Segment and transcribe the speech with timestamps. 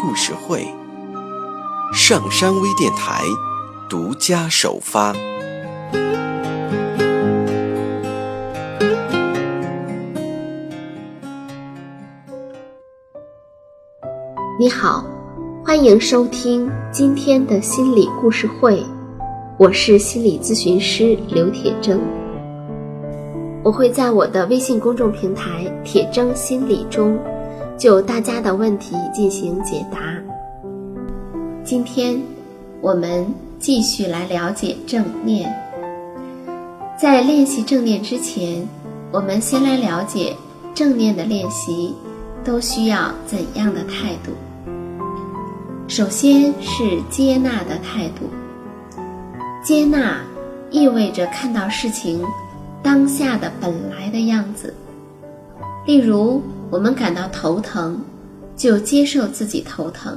[0.00, 0.66] 故事会，
[1.92, 3.22] 上山微电台
[3.86, 5.14] 独家首发。
[14.58, 15.04] 你好，
[15.62, 18.82] 欢迎收听今天的心理故事会，
[19.58, 21.98] 我是心理咨询师刘铁铮。
[23.62, 27.18] 我会在我的微信公众平台“铁铮心理”中，
[27.80, 29.98] 就大家的问题进行解答。
[31.64, 32.20] 今天，
[32.82, 33.26] 我们
[33.58, 35.50] 继续来了解正念。
[37.00, 38.68] 在练习正念之前，
[39.10, 40.36] 我们先来了解
[40.74, 41.94] 正念的练习
[42.44, 44.32] 都需要怎样的态度。
[45.88, 48.28] 首先是接纳的态度。
[49.64, 50.20] 接纳
[50.70, 52.22] 意味着看到事情。
[52.82, 54.74] 当下的本来的样子，
[55.86, 58.00] 例如我们感到头疼，
[58.56, 60.16] 就接受自己头疼，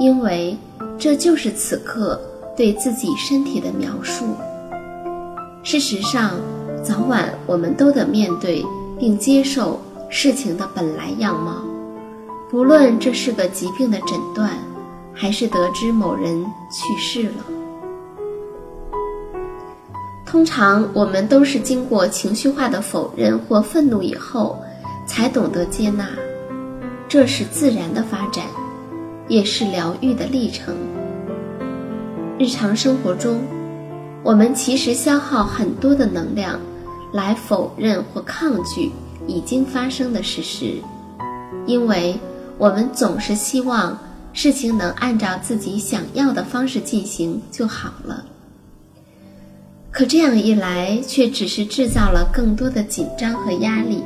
[0.00, 0.58] 因为
[0.98, 2.20] 这就是此刻
[2.56, 4.24] 对自己身体的描述。
[5.62, 6.32] 事实上，
[6.82, 8.64] 早晚我们都得面对
[8.98, 11.62] 并接受事情的本来样貌，
[12.50, 14.50] 不论这是个疾病的诊断，
[15.14, 17.44] 还是得知某人去世了。
[20.26, 24.58] 通常我们都是经过情绪化的否认或愤怒以后，
[25.06, 26.08] 才懂得接纳，
[27.08, 28.44] 这是自然的发展，
[29.28, 30.74] 也是疗愈的历程。
[32.38, 33.40] 日常生活中，
[34.22, 36.58] 我们其实消耗很多的能量，
[37.12, 38.90] 来否认或抗拒
[39.26, 40.76] 已经发生的事实，
[41.66, 42.18] 因为
[42.58, 43.98] 我们总是希望
[44.32, 48.24] 事情能按照自己想要的方式进行就好了。
[49.90, 54.02] 可这样一来，却只是制造了更多的紧张和压力，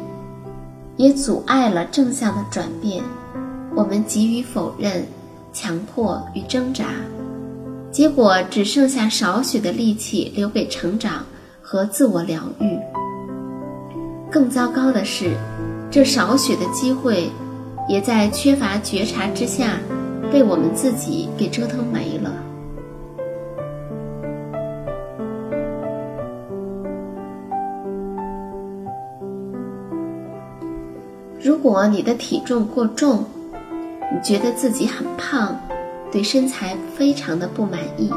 [0.97, 3.03] 也阻碍了正向的转变。
[3.75, 5.07] 我们急于否认、
[5.53, 6.87] 强迫与挣扎，
[7.93, 11.25] 结果只剩下少许的力气留给成长
[11.61, 12.79] 和自我疗愈。
[14.31, 15.33] 更糟糕的是，
[15.91, 17.31] 这少许的机会，
[17.89, 19.79] 也在缺乏觉察之下，
[20.33, 22.16] 被我们自己给折腾没了。
[31.67, 33.25] 如果你的体重过重，
[34.13, 35.59] 你觉得自己很胖，
[36.13, 38.09] 对身材非常的不满意，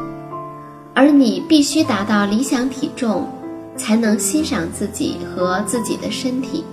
[0.94, 3.28] 而你必须达到理想体重，
[3.76, 6.64] 才能欣赏自己和自己的身体，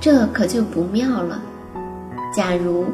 [0.00, 1.40] 这可就不妙了。
[2.34, 2.86] 假如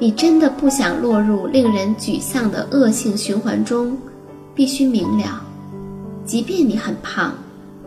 [0.00, 3.96] 你真的不想落入令人沮丧的恶性循环中，
[4.56, 5.40] 必须明了，
[6.24, 7.32] 即便你很胖，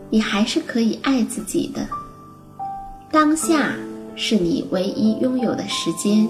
[0.10, 1.86] 你还是可以爱自己的。
[3.12, 3.74] 当下。
[4.16, 6.28] 是你唯一拥有的时间，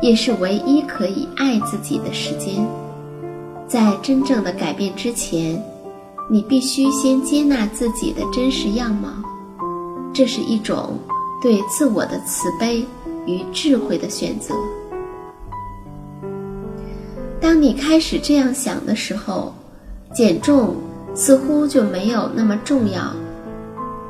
[0.00, 2.66] 也是唯一可以爱自己的时间。
[3.66, 5.62] 在真正的改变之前，
[6.30, 9.08] 你必须先接纳自己的真实样貌。
[10.12, 10.98] 这是一种
[11.42, 12.84] 对自我的慈悲
[13.26, 14.54] 与智慧的选择。
[17.40, 19.54] 当你开始这样想的时候，
[20.12, 20.76] 减重
[21.14, 23.02] 似乎就没有那么重要，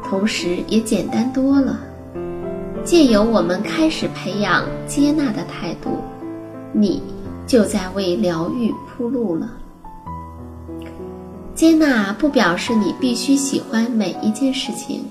[0.08, 1.78] 同时也简单多了。
[2.84, 5.90] 借由我们开始培养接纳的态度，
[6.72, 7.02] 你
[7.46, 9.50] 就在为疗愈铺路了。
[11.54, 15.04] 接纳不表示你必须喜欢每一件事情，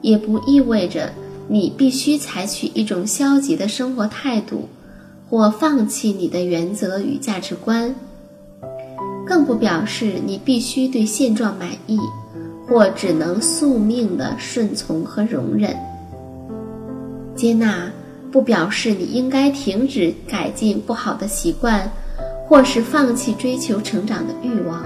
[0.00, 1.12] 也不意味着
[1.48, 4.68] 你必须采取一种消极的生活态度，
[5.28, 7.94] 或放弃你的原则与价值观，
[9.26, 11.98] 更不表示你必须对现状满意，
[12.66, 15.76] 或只能宿命的顺从和容忍。
[17.34, 17.90] 接纳
[18.30, 21.90] 不表示你应该停止改进不好的习惯，
[22.46, 24.82] 或是放弃追求成长的欲望，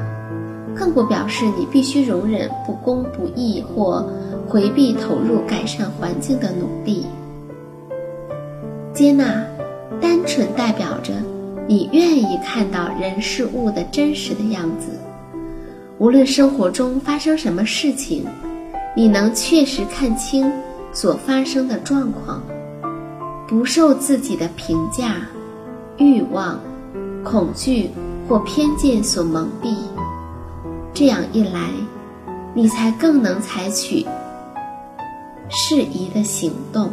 [0.74, 4.10] 更不表示你必须容忍不公不义或
[4.46, 7.06] 回避投入改善环境的努力。
[8.94, 9.44] 接纳，
[10.00, 11.12] 单纯代表着
[11.66, 14.88] 你愿意看到人事物的真实的样子，
[15.98, 18.24] 无论生活中发生什么事情，
[18.96, 20.50] 你能确实看清。
[21.00, 22.42] 所发生的状况，
[23.46, 25.14] 不受自己的评价，
[25.96, 26.58] 欲望、
[27.22, 27.88] 恐惧
[28.28, 29.76] 或偏见所蒙蔽。
[30.92, 31.70] 这样一来，
[32.52, 34.04] 你才更能采取
[35.48, 36.90] 适宜的行动。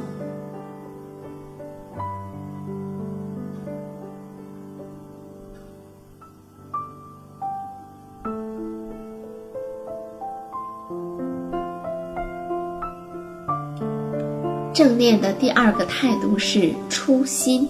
[14.75, 17.69] 正念的第二个态度是初心。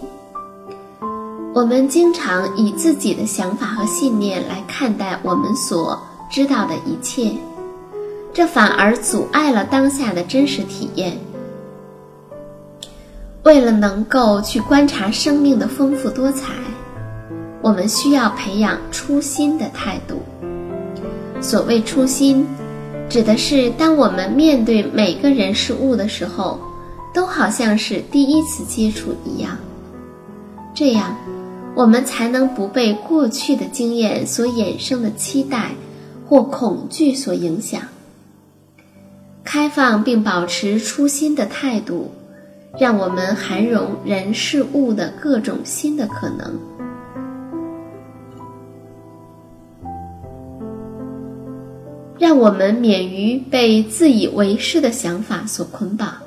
[1.54, 7.32] 我们经常以自己的想法和信念来看待我们所知道的一切，
[8.34, 11.16] 这反而阻碍了当下的真实体验。
[13.44, 16.54] 为了能够去观察生命的丰富多彩，
[17.62, 20.24] 我们需要培养初心的态度。
[21.40, 22.48] 所谓初心，
[23.08, 26.60] 指的是当我们面对每个人事物的时候。
[27.16, 29.58] 都好像是第一次接触一样，
[30.74, 31.16] 这样，
[31.74, 35.72] 我们才能不被过去的经验所衍生的期待
[36.28, 37.82] 或恐惧所影响。
[39.46, 42.12] 开放并保持初心的态度，
[42.78, 46.60] 让我们涵容人事物的各种新的可能，
[52.20, 56.25] 让我们免于被自以为是的想法所捆绑。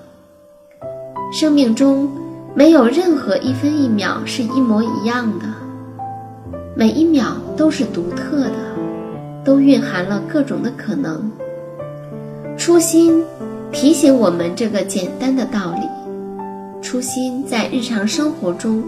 [1.41, 2.11] 生命中
[2.53, 5.47] 没有任何一分一秒是一模一样的，
[6.75, 8.75] 每一秒都是独特的，
[9.45, 11.31] 都蕴含了各种的可能。
[12.57, 13.23] 初心
[13.71, 15.89] 提醒我们这个简单的道理，
[16.83, 18.83] 初心在日常生活中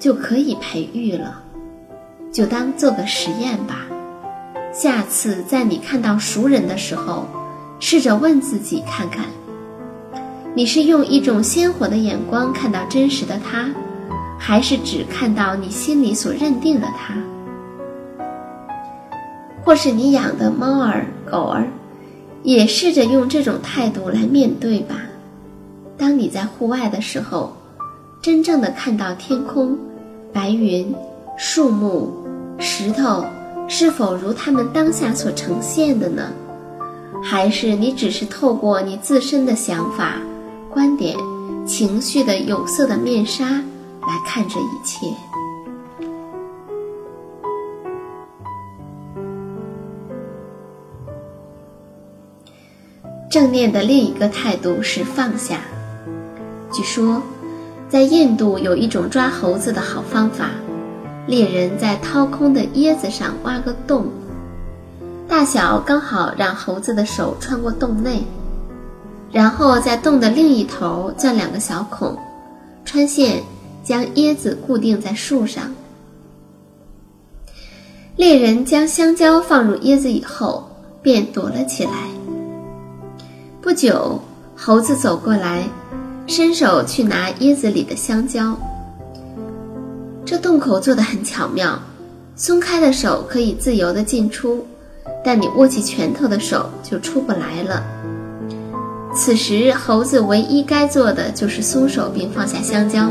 [0.00, 1.40] 就可以培育了，
[2.32, 3.86] 就当做个实验吧。
[4.72, 7.28] 下次在你看到熟人的时候，
[7.78, 9.26] 试着问自己看看。
[10.54, 13.70] 你是用一种鲜活的眼光看到真实的他，
[14.38, 17.14] 还是只看到你心里所认定的他？
[19.64, 21.66] 或是你养的猫儿、狗儿，
[22.42, 24.96] 也试着用这种态度来面对吧。
[25.96, 27.56] 当你在户外的时候，
[28.20, 29.78] 真正的看到天空、
[30.34, 30.94] 白云、
[31.38, 32.12] 树木、
[32.58, 33.24] 石头，
[33.68, 36.30] 是否如他们当下所呈现的呢？
[37.22, 40.16] 还是你只是透过你自身的想法？
[40.72, 41.14] 观点、
[41.66, 45.06] 情绪的有色的面纱来看这一切。
[53.30, 55.60] 正念的另一个态度是放下。
[56.72, 57.22] 据说，
[57.90, 60.50] 在印度有一种抓猴子的好方法：
[61.26, 64.06] 猎人在掏空的椰子上挖个洞，
[65.28, 68.24] 大小刚好让猴子的手穿过洞内。
[69.32, 72.16] 然后在洞的另一头钻两个小孔，
[72.84, 73.42] 穿线
[73.82, 75.74] 将椰子固定在树上。
[78.16, 80.68] 猎人将香蕉放入椰子以后，
[81.00, 81.92] 便躲了起来。
[83.62, 84.20] 不久，
[84.54, 85.64] 猴子走过来，
[86.26, 88.54] 伸手去拿椰子里的香蕉。
[90.26, 91.78] 这洞口做得很巧妙，
[92.36, 94.66] 松开的手可以自由地进出，
[95.24, 97.82] 但你握起拳头的手就出不来了。
[99.14, 103.10] 此时，猴子唯一该做的就是松手并放下香蕉，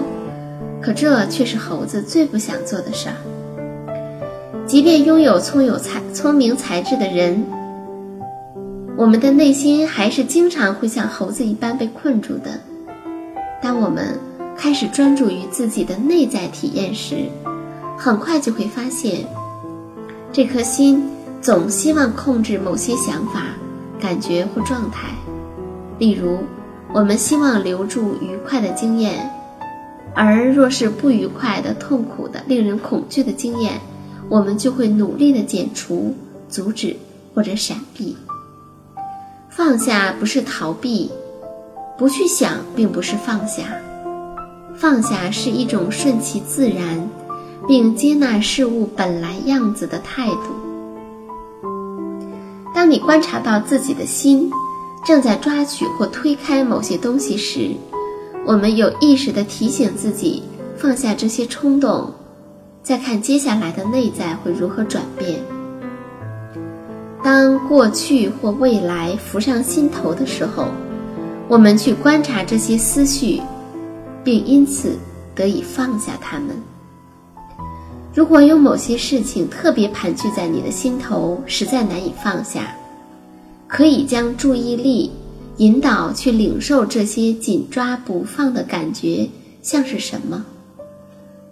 [0.81, 3.15] 可这却是猴子最不想做的事儿。
[4.65, 7.45] 即便拥有聪有才、聪明才智的人，
[8.97, 12.59] 我们的内心还是经常会像猴子一般被困住的。
[13.61, 14.17] 当我们
[14.57, 17.29] 开始专注于自己的内在体验时，
[17.95, 19.19] 很快就会发现，
[20.33, 21.07] 这颗心
[21.41, 23.43] 总希望控制某些想法、
[23.99, 25.09] 感觉或状态。
[26.01, 26.39] 例如，
[26.95, 29.31] 我们希望留住愉快的经验，
[30.15, 33.79] 而若是不愉快的、痛苦的、令人恐惧的经验，
[34.27, 36.15] 我们就会努力的减除、
[36.49, 36.97] 阻止
[37.35, 38.17] 或者闪避。
[39.47, 41.11] 放下不是逃避，
[41.99, 43.65] 不去想并不是放下，
[44.73, 47.07] 放下是一种顺其自然，
[47.67, 50.55] 并接纳事物本来样子的态度。
[52.73, 54.49] 当你观察到自己的心。
[55.03, 57.71] 正在抓取或推开某些东西时，
[58.45, 60.43] 我们有意识地提醒自己
[60.77, 62.13] 放下这些冲动，
[62.83, 65.39] 再看接下来的内在会如何转变。
[67.23, 70.67] 当过去或未来浮上心头的时候，
[71.47, 73.41] 我们去观察这些思绪，
[74.23, 74.97] 并因此
[75.33, 76.49] 得以放下它们。
[78.13, 82.75] 如果有某些事情特别盘踞在你的心头，实在难以放下。
[83.71, 85.09] 可以将注意力
[85.55, 89.29] 引导去领受这些紧抓不放的感觉，
[89.61, 90.43] 像是什么？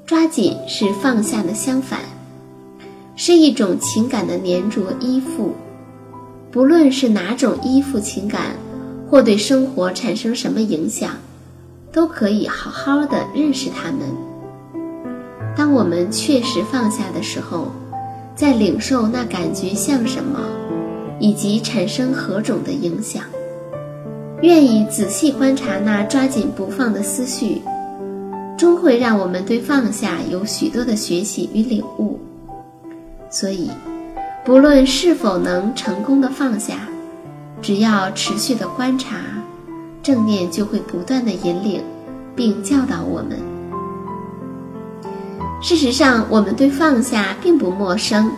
[0.06, 2.02] 抓紧是放下的相反，
[3.16, 5.54] 是一种情感的粘着依附。
[6.52, 8.48] 不论是哪种依附情感，
[9.10, 11.12] 或对生活产生什么影响，
[11.90, 14.02] 都可以好好的认识他们。
[15.56, 17.68] 当我们确实放下的时候，
[18.36, 20.40] 在领受那感觉像什么，
[21.20, 23.24] 以及产生何种的影响，
[24.42, 27.62] 愿意仔细观察那抓紧不放的思绪，
[28.58, 32.20] 终会让我们对放下有许多的学习与领悟。
[33.30, 33.70] 所以。
[34.46, 36.88] 不论是否能成功的放下，
[37.62, 39.18] 只要持续的观察，
[40.02, 41.84] 正念就会不断的引领，
[42.36, 43.38] 并教导我们。
[45.62, 48.32] 事实上，我们对放下并不陌生，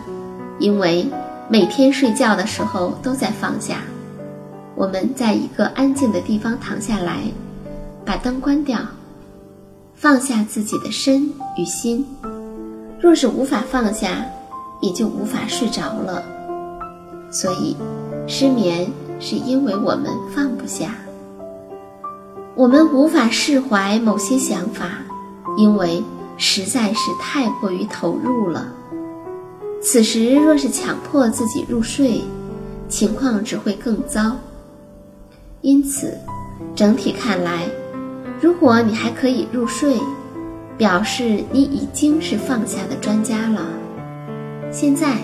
[0.58, 1.06] 因为
[1.48, 3.78] 每天睡觉的时候都在放下。
[4.74, 7.20] 我们在一个安静的地方躺下来，
[8.04, 8.80] 把灯关掉，
[9.94, 12.06] 放下自己的身与心。
[12.98, 14.24] 若是无法放下，
[14.80, 16.24] 也就无法睡着了，
[17.30, 17.76] 所以
[18.26, 20.94] 失眠是因为我们放不下。
[22.54, 24.86] 我们无法释怀某些想法，
[25.56, 26.02] 因为
[26.36, 28.66] 实在是太过于投入了。
[29.82, 32.22] 此时若是强迫自己入睡，
[32.88, 34.36] 情况只会更糟。
[35.60, 36.16] 因此，
[36.74, 37.68] 整体看来，
[38.40, 39.98] 如果你还可以入睡，
[40.78, 43.66] 表示你已经是放下的专家了。
[44.70, 45.18] 现在，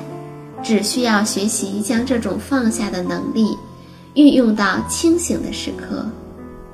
[0.63, 3.57] 只需要学习将这种放下的能力
[4.15, 6.05] 运用到清醒的时刻，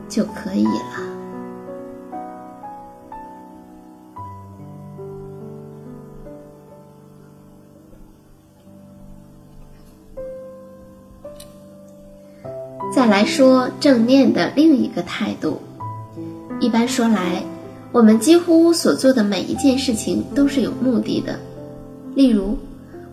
[0.09, 1.14] 就可以了。
[13.05, 15.61] 再来说正念的另一个态度。
[16.59, 17.43] 一般说来，
[17.93, 21.39] 我们几乎所做的每一件事情都是有目的的。
[22.15, 22.57] 例如，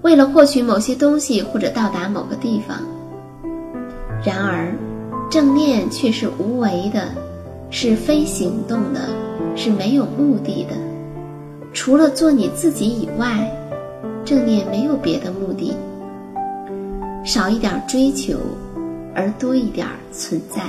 [0.02, 2.78] 为了获取某些东西或者到达某个地方。
[4.24, 4.74] 然而，
[5.30, 7.10] 正念却是无为的，
[7.70, 9.10] 是非行动的，
[9.58, 10.76] 是没有目的的。
[11.74, 13.52] 除了做你自己以外，
[14.24, 15.76] 正念没有别的目的。
[17.26, 18.38] 少一点追求，
[19.16, 20.62] 而多一点存在。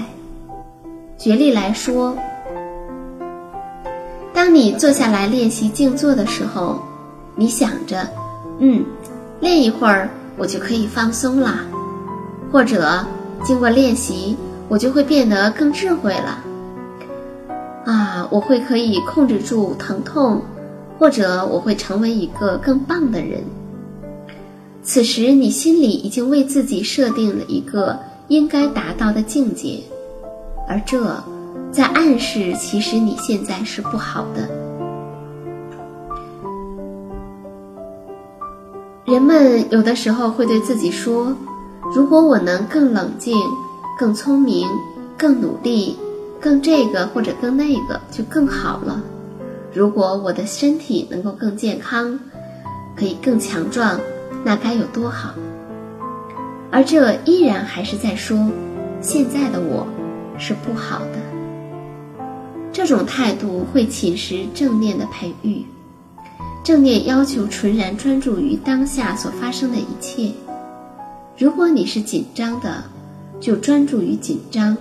[1.17, 2.17] 举例来说，
[4.35, 6.81] 当你坐下来练习静坐的时候，
[7.37, 8.09] 你想着。
[8.59, 8.85] 嗯，
[9.41, 11.61] 练一会儿我就可以放松了，
[12.51, 13.05] 或者
[13.45, 14.37] 经过练习
[14.69, 16.45] 我就会变得更智慧了。
[17.85, 20.41] 啊，我会可以控制住疼痛，
[20.99, 23.43] 或者我会成为一个更棒的人。
[24.83, 27.99] 此时你心里已经为自己设定了一个
[28.29, 29.81] 应该达到的境界，
[30.69, 31.23] 而这
[31.71, 34.49] 在暗示其实你现在是不好的。
[39.05, 41.37] 人们有的时候会对自己说
[41.95, 43.37] ：“如果我能更冷静、
[43.99, 44.67] 更聪明、
[45.19, 45.99] 更努力、
[46.41, 49.03] 更这个或者更那个，就更好了。
[49.75, 52.19] 如果我的身体能够更健康，
[52.97, 53.99] 可以更强壮，
[54.45, 55.35] 那该有多好！”
[56.73, 58.51] 而这依然还是在说，
[59.03, 59.87] 现在的我
[60.39, 61.19] 是不好的。
[62.73, 65.63] 这种态度会侵蚀正念的培育。
[66.65, 70.33] 正念要求纯然专注于当下所发生的一切。
[71.37, 72.83] 如果你是紧张的，
[73.39, 74.75] 就专注于紧张；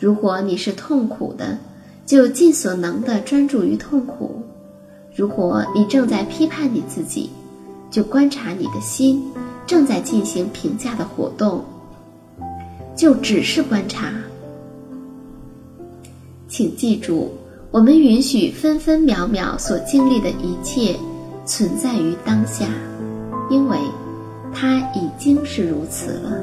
[0.00, 1.56] 如果你是痛苦的，
[2.04, 4.42] 就尽所能的专注于痛苦；
[5.14, 7.30] 如果你正在批判你自己，
[7.90, 9.22] 就观察你的心
[9.66, 11.64] 正在进行评价的活动，
[12.96, 14.12] 就只是观察。
[16.48, 17.32] 请记住。
[17.70, 20.94] 我们允许分分秒秒所经历的一切
[21.46, 22.66] 存在于当下，
[23.48, 23.78] 因为
[24.52, 26.38] 它已经是如此了。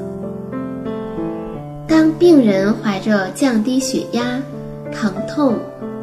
[1.86, 4.42] 当病人怀着降低血压、
[4.90, 5.54] 疼痛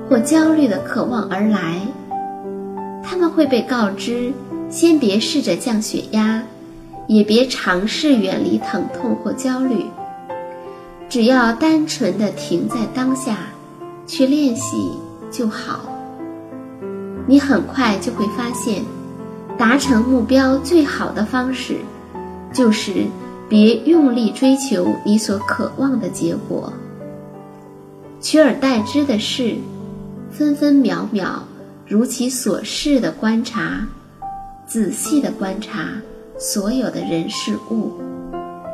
[0.09, 1.81] 或焦虑的渴望而来，
[3.03, 4.31] 他们会被告知：
[4.69, 6.41] 先别试着降血压，
[7.07, 9.85] 也别尝试远离疼痛或焦虑，
[11.09, 13.37] 只要单纯的停在当下，
[14.05, 14.91] 去练习。
[15.29, 15.81] 就好，
[17.27, 18.81] 你很快就会发现，
[19.57, 21.75] 达成目标最好的方式，
[22.53, 23.05] 就是
[23.49, 26.71] 别用力追求你所渴望的结果，
[28.21, 29.55] 取而代之的是，
[30.31, 31.43] 分分秒秒
[31.85, 33.85] 如其所示的观察，
[34.65, 35.89] 仔细的观察
[36.39, 37.91] 所有的人事物，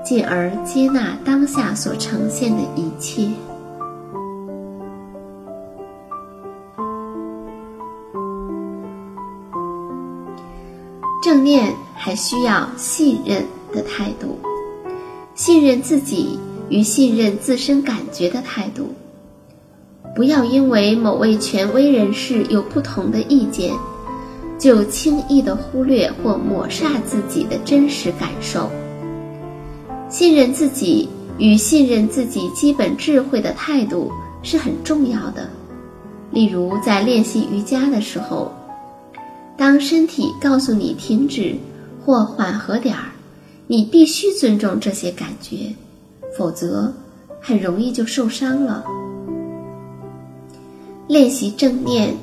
[0.04, 3.30] 进而接纳当下所呈现的一切。
[11.24, 14.38] 正念还需要信任的态度，
[15.34, 18.94] 信任自己与信任自身感觉的态度。
[20.14, 23.74] 不要因为某位权威人士有不同的意见，
[24.60, 28.70] 就轻易的忽略或抹煞自己的真实感受。
[30.10, 35.50] 信任自己与信任自己基本智慧的态度是很重要的。
[36.32, 38.52] 例如，在练习瑜伽的时候，
[39.58, 41.56] 当身体告诉你停止
[42.04, 43.12] 或缓和点儿，
[43.68, 45.74] 你必须尊重这些感觉，
[46.38, 46.94] 否则
[47.40, 48.84] 很容易就受伤了。
[51.08, 52.16] 练习正念，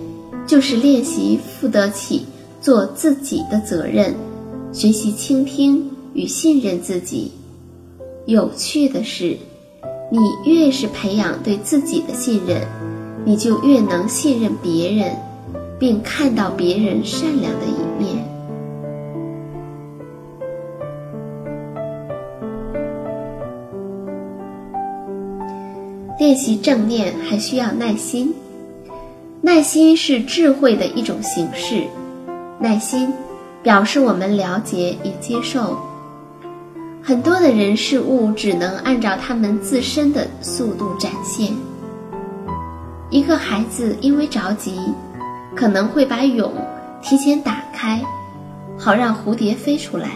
[0.47, 2.27] 就是练习负得起
[2.61, 4.15] 做自己的责任，
[4.73, 7.33] 学习倾听与信任自己。
[8.27, 9.37] 有趣的是，
[10.11, 12.61] 你越是培养对自己的信任，
[13.25, 15.17] 你就越能信任别人，
[15.79, 18.29] 并看到别人善良的一面。
[26.19, 28.35] 练习正念还需要耐心。
[29.43, 31.85] 耐心是智慧的一种形式，
[32.59, 33.11] 耐心
[33.63, 35.79] 表示我们了解与接受。
[37.03, 41.55] 很多的人事物只能按照他们自身的速度展现。
[43.09, 44.79] 一个孩子因为着急，
[45.57, 46.53] 可能会把蛹
[47.01, 48.03] 提前打开，
[48.79, 50.11] 好让蝴蝶飞出来，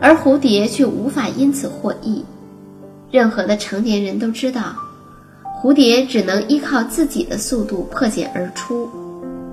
[0.00, 2.24] 而蝴蝶却无法因此获益。
[3.10, 4.74] 任何的成年人都知道。
[5.62, 8.88] 蝴蝶只能依靠自己的速度破茧而出，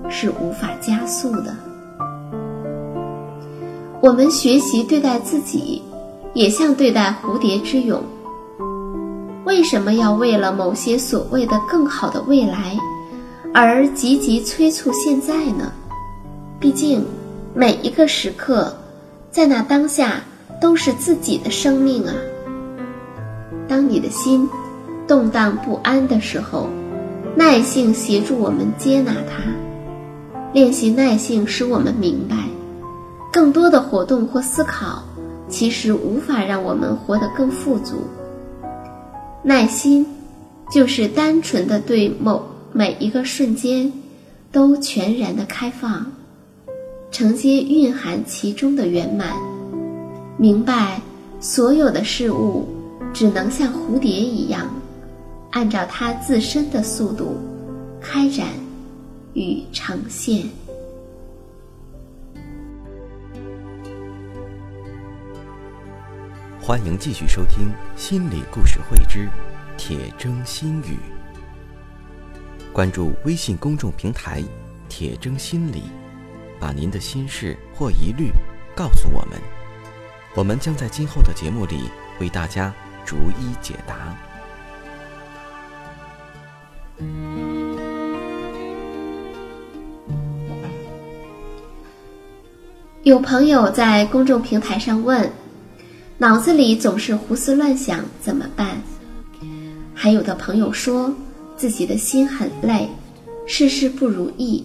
[0.08, 1.54] 是无法加速的。
[4.00, 5.82] 我们学习对待自己，
[6.32, 8.02] 也像对待蝴蝶之蛹。
[9.44, 12.74] 为什么要为了某些所谓的更好的未来，
[13.52, 15.70] 而积极催促现在呢？
[16.58, 17.04] 毕竟，
[17.52, 18.74] 每一个时刻，
[19.30, 20.22] 在那当下
[20.58, 22.14] 都是自己的生命啊。
[23.68, 24.48] 当你的心。
[25.08, 26.68] 动荡不安的时候，
[27.34, 29.42] 耐性协助我们接纳它。
[30.52, 32.36] 练习耐性，使我们明白，
[33.32, 35.02] 更多的活动或思考，
[35.48, 38.06] 其实无法让我们活得更富足。
[39.42, 40.04] 耐心，
[40.70, 42.42] 就是单纯的对某
[42.72, 43.90] 每一个瞬间，
[44.52, 46.04] 都全然的开放，
[47.10, 49.32] 承接蕴含其中的圆满，
[50.36, 51.00] 明白
[51.40, 52.68] 所有的事物
[53.14, 54.66] 只能像蝴蝶一样。
[55.50, 57.38] 按照它自身的速度
[58.00, 58.46] 开展
[59.34, 60.46] 与呈现。
[66.60, 69.26] 欢迎继续收听《心理故事会之
[69.78, 70.96] 铁铮心语》。
[72.74, 74.44] 关注微信公众平台
[74.86, 75.84] “铁铮心理”，
[76.60, 78.30] 把您的心事或疑虑
[78.76, 79.40] 告诉我们，
[80.36, 81.88] 我们将在今后的节目里
[82.20, 84.14] 为大家逐一解答。
[93.04, 95.30] 有朋友在公众平台上问
[96.18, 98.76] ：“脑子里总是胡思乱想，怎么办？”
[99.94, 101.10] 还有的朋友说
[101.56, 102.88] 自己的心很累，
[103.46, 104.62] 事事不如意，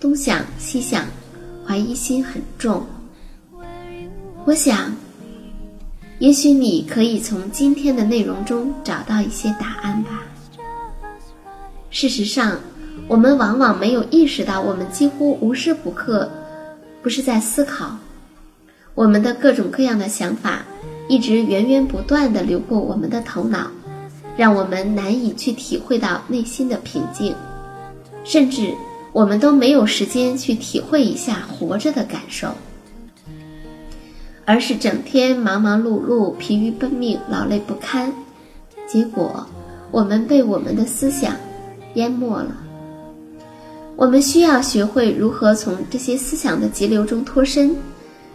[0.00, 1.04] 东想西想，
[1.66, 2.86] 怀疑心很重。
[4.44, 4.90] 我想，
[6.18, 10.22] 也许你可以从今天的内容中找到一些答案吧。
[11.92, 12.58] 事实上，
[13.06, 16.28] 我们往往没有意识到，我们几乎无时不刻
[17.02, 17.98] 不是在思考。
[18.94, 20.64] 我们的各种各样的想法
[21.06, 23.70] 一直源源不断地流过我们的头脑，
[24.36, 27.34] 让我们难以去体会到内心的平静，
[28.24, 28.74] 甚至
[29.12, 32.48] 我们都没有时间去体会一下活着的感受，
[34.46, 38.10] 而是整天忙忙碌碌、疲于奔命、劳累不堪，
[38.86, 39.46] 结果
[39.90, 41.34] 我们被我们的思想。
[41.94, 42.56] 淹没了。
[43.96, 47.76] 我们需要学会如何从这些思想的急流中脱身，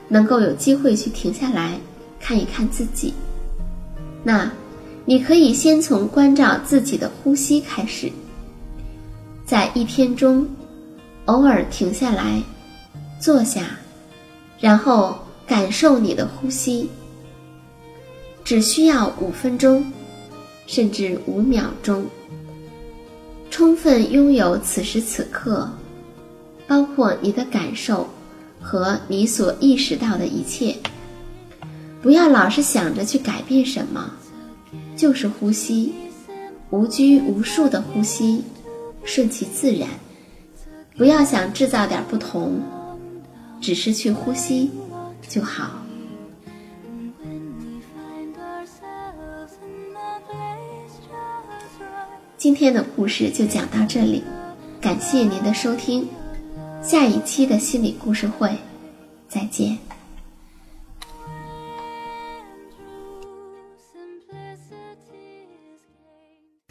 [0.08, 1.80] 能够有机会去停下来
[2.20, 3.13] 看一看自己。
[4.24, 4.52] 那，
[5.06, 8.12] 你可以先从关照自己的呼吸开始，
[9.46, 10.48] 在一天中，
[11.26, 12.41] 偶尔停下来，
[13.20, 13.62] 坐下，
[14.60, 16.89] 然后感受你的呼吸。
[18.43, 19.86] 只需要五分钟，
[20.67, 22.06] 甚至五秒钟。
[23.50, 25.70] 充分拥有此时此刻，
[26.68, 28.08] 包括你的感受
[28.62, 30.76] 和你所意识到的一切。
[32.02, 34.12] 不要老是想着去改变什么，
[34.96, 35.94] 就是呼吸，
[36.70, 38.44] 无拘无束的呼吸，
[39.04, 39.90] 顺其自然。
[40.96, 42.62] 不要想制造点不同，
[43.60, 44.72] 只是去呼吸
[45.28, 45.82] 就好。
[52.48, 54.24] 今天的故事就讲到这里，
[54.80, 56.08] 感谢您的收听，
[56.82, 58.50] 下一期的心理故事会，
[59.28, 59.78] 再见。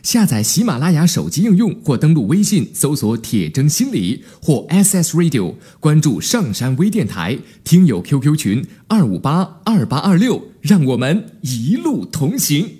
[0.03, 12.76] 下载喜马拉雅手机应用或登录微信搜索“铁铮心理”或 SS Radio，关注上山微电台，听友 QQ 群二五八二八二六，让我们一路同行。